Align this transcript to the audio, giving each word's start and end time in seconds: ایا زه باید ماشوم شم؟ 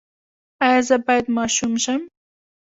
ایا 0.65 0.79
زه 0.87 0.95
باید 1.05 1.25
ماشوم 1.37 1.73
شم؟ 1.83 2.01